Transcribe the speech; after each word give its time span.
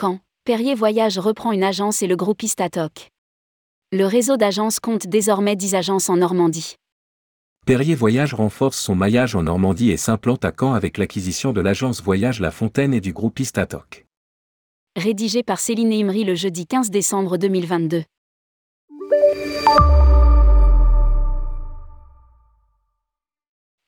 Caen, 0.00 0.20
Perrier 0.44 0.74
Voyage 0.74 1.18
reprend 1.18 1.52
une 1.52 1.62
agence 1.62 2.02
et 2.02 2.06
le 2.06 2.16
groupe 2.16 2.42
Istatoc. 2.42 3.10
Le 3.92 4.06
réseau 4.06 4.36
d'agences 4.36 4.80
compte 4.80 5.06
désormais 5.06 5.56
10 5.56 5.74
agences 5.74 6.08
en 6.08 6.16
Normandie. 6.16 6.76
Perrier 7.66 7.94
Voyage 7.94 8.32
renforce 8.32 8.78
son 8.78 8.94
maillage 8.94 9.34
en 9.34 9.42
Normandie 9.42 9.90
et 9.90 9.98
s'implante 9.98 10.44
à 10.44 10.52
Caen 10.58 10.72
avec 10.72 10.96
l'acquisition 10.96 11.52
de 11.52 11.60
l'agence 11.60 12.02
Voyage 12.02 12.40
La 12.40 12.50
Fontaine 12.50 12.94
et 12.94 13.00
du 13.00 13.12
groupe 13.12 13.38
Istatoc. 13.40 14.06
Rédigé 14.96 15.42
par 15.42 15.60
Céline 15.60 15.92
Imri 15.92 16.24
le 16.24 16.34
jeudi 16.34 16.66
15 16.66 16.90
décembre 16.90 17.36
2022. 17.36 18.04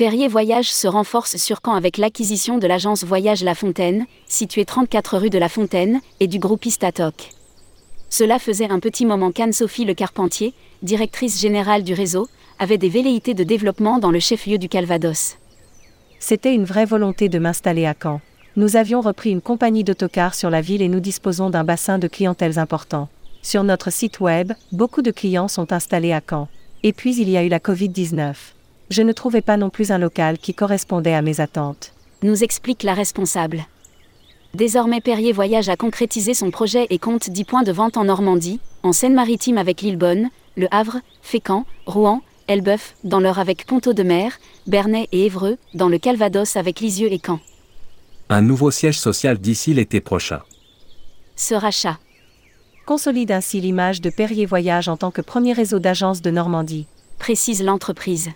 Perrier 0.00 0.28
Voyage 0.28 0.72
se 0.72 0.88
renforce 0.88 1.36
sur 1.36 1.60
Caen 1.62 1.74
avec 1.74 1.98
l'acquisition 1.98 2.56
de 2.56 2.66
l'agence 2.66 3.04
Voyage 3.04 3.44
La 3.44 3.54
Fontaine, 3.54 4.06
située 4.26 4.64
34 4.64 5.18
rue 5.18 5.28
de 5.28 5.36
La 5.36 5.50
Fontaine, 5.50 6.00
et 6.20 6.26
du 6.26 6.38
groupe 6.38 6.64
Istatoc. 6.64 7.32
Cela 8.08 8.38
faisait 8.38 8.70
un 8.70 8.80
petit 8.80 9.04
moment 9.04 9.30
qu'Anne-Sophie 9.30 9.84
Le 9.84 9.92
Carpentier, 9.92 10.54
directrice 10.82 11.38
générale 11.38 11.82
du 11.82 11.92
réseau, 11.92 12.28
avait 12.58 12.78
des 12.78 12.88
velléités 12.88 13.34
de 13.34 13.44
développement 13.44 13.98
dans 13.98 14.10
le 14.10 14.20
chef-lieu 14.20 14.56
du 14.56 14.70
Calvados. 14.70 15.36
C'était 16.18 16.54
une 16.54 16.64
vraie 16.64 16.86
volonté 16.86 17.28
de 17.28 17.38
m'installer 17.38 17.84
à 17.84 17.94
Caen. 18.02 18.22
Nous 18.56 18.76
avions 18.76 19.02
repris 19.02 19.32
une 19.32 19.42
compagnie 19.42 19.84
d'autocars 19.84 20.34
sur 20.34 20.48
la 20.48 20.62
ville 20.62 20.80
et 20.80 20.88
nous 20.88 21.00
disposons 21.00 21.50
d'un 21.50 21.64
bassin 21.64 21.98
de 21.98 22.08
clientèles 22.08 22.58
important. 22.58 23.10
Sur 23.42 23.64
notre 23.64 23.90
site 23.92 24.18
web, 24.20 24.54
beaucoup 24.72 25.02
de 25.02 25.10
clients 25.10 25.48
sont 25.48 25.74
installés 25.74 26.14
à 26.14 26.22
Caen. 26.26 26.48
Et 26.84 26.94
puis 26.94 27.14
il 27.20 27.28
y 27.28 27.36
a 27.36 27.44
eu 27.44 27.50
la 27.50 27.58
Covid-19 27.58 28.34
je 28.90 29.02
ne 29.02 29.12
trouvais 29.12 29.40
pas 29.40 29.56
non 29.56 29.70
plus 29.70 29.92
un 29.92 29.98
local 29.98 30.38
qui 30.38 30.52
correspondait 30.52 31.14
à 31.14 31.22
mes 31.22 31.40
attentes. 31.40 31.92
Nous 32.22 32.42
explique 32.42 32.82
la 32.82 32.92
responsable. 32.92 33.64
Désormais 34.52 35.00
Perrier 35.00 35.32
Voyage 35.32 35.68
a 35.68 35.76
concrétisé 35.76 36.34
son 36.34 36.50
projet 36.50 36.88
et 36.90 36.98
compte 36.98 37.30
10 37.30 37.44
points 37.44 37.62
de 37.62 37.70
vente 37.70 37.96
en 37.96 38.04
Normandie, 38.04 38.58
en 38.82 38.92
Seine-Maritime 38.92 39.58
avec 39.58 39.80
Lillebonne, 39.80 40.28
Le 40.56 40.66
Havre, 40.72 40.98
Fécamp, 41.22 41.66
Rouen, 41.86 42.20
Elbeuf, 42.48 42.96
dans 43.04 43.20
l'Eure 43.20 43.38
avec 43.38 43.64
Ponto 43.64 43.92
de 43.92 44.02
Mer, 44.02 44.32
Bernay 44.66 45.06
et 45.12 45.26
Évreux, 45.26 45.56
dans 45.74 45.88
le 45.88 45.98
Calvados 45.98 46.56
avec 46.56 46.80
Lisieux 46.80 47.12
et 47.12 47.20
Caen. 47.24 47.38
Un 48.28 48.42
nouveau 48.42 48.72
siège 48.72 48.98
social 48.98 49.38
d'ici 49.38 49.72
l'été 49.72 50.00
prochain. 50.00 50.40
Ce 51.36 51.54
rachat 51.54 51.98
consolide 52.86 53.30
ainsi 53.30 53.60
l'image 53.60 54.00
de 54.00 54.10
Perrier 54.10 54.46
Voyage 54.46 54.88
en 54.88 54.96
tant 54.96 55.12
que 55.12 55.20
premier 55.20 55.52
réseau 55.52 55.78
d'agences 55.78 56.22
de 56.22 56.30
Normandie. 56.32 56.86
Précise 57.20 57.62
l'entreprise. 57.62 58.30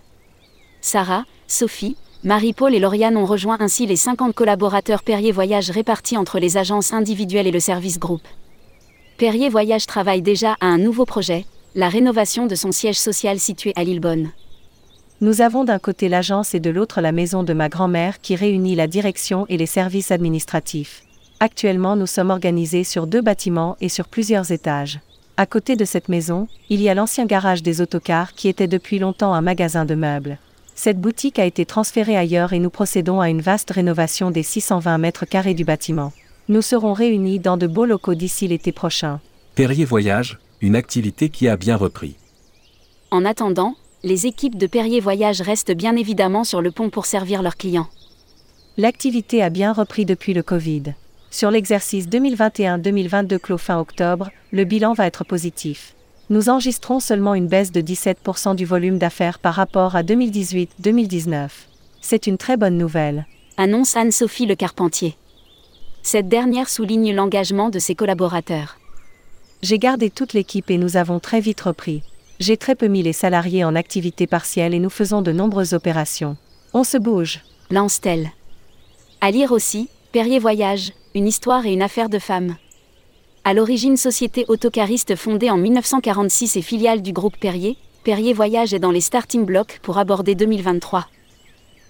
Sarah, 0.85 1.25
Sophie, 1.49 1.97
Marie-Paul 2.25 2.75
et 2.75 2.79
Lauriane 2.79 3.17
ont 3.17 3.25
rejoint 3.25 3.57
ainsi 3.59 3.87
les 3.87 3.97
50 3.97 4.35
collaborateurs 4.35 5.03
Perrier 5.03 5.33
Voyage 5.33 5.71
répartis 5.71 6.19
entre 6.19 6.39
les 6.39 6.59
agences 6.59 6.93
individuelles 6.93 7.47
et 7.47 7.53
le 7.53 7.59
service 7.59 7.99
groupe. 7.99 8.29
Perrier 9.17 9.49
Voyage 9.49 9.87
travaille 9.87 10.21
déjà 10.21 10.59
à 10.61 10.67
un 10.67 10.77
nouveau 10.77 11.07
projet, 11.07 11.47
la 11.75 11.89
rénovation 11.89 12.47
de 12.47 12.55
son 12.55 12.71
siège 12.71 12.99
social 12.99 13.41
situé 13.41 13.73
à 13.77 13.83
Lillebonne. 13.83 14.29
Nous 15.23 15.41
avons 15.41 15.65
d'un 15.65 15.79
côté 15.79 16.11
l'agence 16.11 16.55
et 16.55 16.61
de 16.61 16.69
l'autre 16.69 17.01
la 17.01 17.13
maison 17.13 17.45
de 17.45 17.55
ma 17.55 17.71
grand-mère 17.71 18.21
qui 18.21 18.37
réunit 18.37 18.75
la 18.75 18.87
direction 18.87 19.47
et 19.49 19.57
les 19.57 19.65
services 19.65 20.11
administratifs. 20.11 21.03
Actuellement, 21.41 21.97
nous 21.97 22.07
sommes 22.07 22.29
organisés 22.29 22.85
sur 22.85 23.07
deux 23.07 23.23
bâtiments 23.23 23.79
et 23.81 23.89
sur 23.89 24.07
plusieurs 24.07 24.53
étages. 24.53 25.01
À 25.39 25.47
côté 25.47 25.77
de 25.77 25.87
cette 25.87 26.11
maison, 26.11 26.47
il 26.69 26.83
y 26.83 26.91
a 26.91 26.95
l'ancien 26.95 27.25
garage 27.25 27.63
des 27.63 27.81
autocars 27.81 28.35
qui 28.35 28.49
était 28.49 28.69
depuis 28.69 28.99
longtemps 28.99 29.33
un 29.33 29.41
magasin 29.41 29.87
de 29.87 29.95
meubles. 29.95 30.37
Cette 30.75 31.01
boutique 31.01 31.39
a 31.39 31.45
été 31.45 31.65
transférée 31.65 32.17
ailleurs 32.17 32.53
et 32.53 32.59
nous 32.59 32.71
procédons 32.71 33.21
à 33.21 33.31
une 33.31 33.41
vaste 33.41 33.71
rénovation 33.71 34.31
des 34.31 34.43
620 34.43 34.99
mètres 34.99 35.25
carrés 35.25 35.55
du 35.55 35.65
bâtiment. 35.65 36.13
Nous 36.49 36.63
serons 36.63 36.93
réunis 36.93 37.39
dans 37.39 37.57
de 37.57 37.67
beaux 37.67 37.87
locaux 37.87 38.15
d'ici 38.15 38.49
l'été 38.49 38.73
prochain. 38.73 39.21
Perrier 39.55 39.85
Voyage, 39.85 40.39
une 40.61 40.75
activité 40.75 41.29
qui 41.29 41.49
a 41.49 41.57
bien 41.57 41.77
repris. 41.77 42.17
En 43.13 43.25
attendant, 43.25 43.77
les 44.03 44.27
équipes 44.27 44.59
de 44.59 44.67
Perrier 44.67 45.01
Voyage 45.01 45.41
restent 45.41 45.73
bien 45.73 45.95
évidemment 45.97 46.43
sur 46.43 46.61
le 46.61 46.73
pont 46.73 46.91
pour 46.91 47.07
servir 47.07 47.41
leurs 47.43 47.57
clients. 47.57 47.89
L'activité 48.77 49.43
a 49.43 49.51
bien 49.51 49.73
repris 49.73 50.05
depuis 50.05 50.35
le 50.35 50.43
Covid. 50.43 50.95
Sur 51.31 51.53
l'exercice 51.53 52.09
2021-2022 52.09 53.39
clos 53.39 53.59
fin 53.59 53.79
octobre, 53.79 54.31
le 54.51 54.65
bilan 54.65 54.93
va 54.93 55.07
être 55.07 55.25
positif 55.25 55.94
nous 56.31 56.49
enregistrons 56.49 57.01
seulement 57.01 57.35
une 57.35 57.49
baisse 57.49 57.73
de 57.73 57.81
17% 57.81 58.57
du 58.57 58.65
volume 58.65 58.99
d'affaires 58.99 59.39
par 59.39 59.55
rapport 59.55 59.95
à 59.95 60.03
2018-2019. 60.03 61.49
C'est 62.01 62.27
une 62.27 62.39
très 62.39 62.57
bonne 62.57 62.79
nouvelle. 62.79 63.27
Annonce 63.57 63.97
Anne-Sophie 63.97 64.47
Le 64.47 64.55
Carpentier. 64.55 65.17
Cette 66.03 66.29
dernière 66.29 66.69
souligne 66.69 67.15
l'engagement 67.15 67.71
de 67.71 67.79
ses 67.79 67.95
collaborateurs. 67.95 68.79
J'ai 69.63 69.79
gardé 69.79 70.11
toute 70.11 70.33
l'équipe 70.33 70.71
et 70.71 70.79
nous 70.79 70.97
avons 70.97 71.21
très 71.21 71.41
vite 71.41 71.63
repris. 71.63 72.03
J'ai 72.41 72.57
très 72.57 72.75
peu 72.75 72.89
mis 72.89 73.03
les 73.03 73.13
salariés 73.13 73.65
en 73.65 73.75
activité 73.75 74.27
partielle 74.27 74.75
et 74.75 74.81
nous 74.81 74.91
faisons 74.91 75.23
de 75.23 75.33
nombreuses 75.33 75.73
opérations. 75.73 76.37
On 76.73 76.85
se 76.85 76.99
bouge. 76.99 77.41
Lance-t-elle. 77.71 78.31
À 79.21 79.31
lire 79.31 79.53
aussi, 79.53 79.89
Perrier 80.13 80.39
Voyage, 80.39 80.93
une 81.15 81.27
histoire 81.27 81.65
et 81.65 81.73
une 81.73 81.83
affaire 81.83 82.09
de 82.09 82.19
femme. 82.19 82.57
À 83.47 83.53
l'origine 83.53 83.99
société 83.99 84.47
autocariste 84.49 85.17
fondée 85.17 85.51
en 85.51 85.59
1946 85.59 86.57
et 86.57 86.63
filiale 86.63 87.03
du 87.03 87.13
groupe 87.13 87.37
Perrier, 87.37 87.77
Perrier 88.03 88.33
Voyage 88.33 88.73
est 88.73 88.79
dans 88.79 88.91
les 88.91 89.03
starting 89.03 89.45
blocks 89.45 89.81
pour 89.83 89.99
aborder 89.99 90.35
2023. 90.35 91.07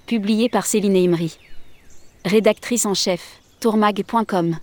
Publié 0.07 0.49
par 0.49 0.67
Céline 0.67 0.97
Imri. 0.97 1.39
Rédactrice 2.25 2.87
en 2.87 2.95
chef, 2.95 3.39
tourmag.com. 3.61 4.57